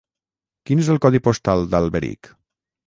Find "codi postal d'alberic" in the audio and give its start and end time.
1.05-2.35